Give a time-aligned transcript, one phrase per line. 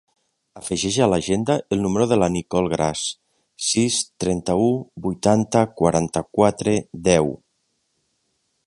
[0.59, 3.03] Afegeix a l'agenda el número de la Nicole Gras:
[3.67, 4.73] sis, trenta-u,
[5.07, 6.79] vuitanta, quaranta-quatre,
[7.13, 7.33] deu.